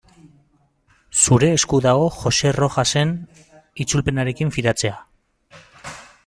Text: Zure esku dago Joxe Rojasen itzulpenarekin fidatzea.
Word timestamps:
Zure 1.23 1.49
esku 1.57 1.79
dago 1.87 2.07
Joxe 2.21 2.53
Rojasen 2.57 3.11
itzulpenarekin 3.85 4.55
fidatzea. 4.57 4.99